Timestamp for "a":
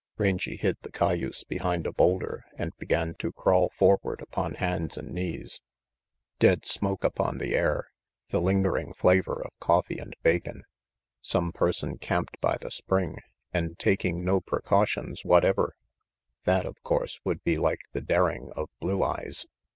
1.85-1.91